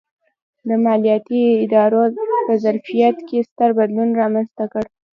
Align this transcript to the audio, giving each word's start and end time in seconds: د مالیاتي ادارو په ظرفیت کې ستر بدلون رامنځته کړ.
د 0.67 0.69
مالیاتي 0.83 1.41
ادارو 1.63 2.01
په 2.47 2.53
ظرفیت 2.63 3.15
کې 3.27 3.47
ستر 3.49 3.69
بدلون 3.77 4.09
رامنځته 4.21 4.65
کړ. 4.73 4.83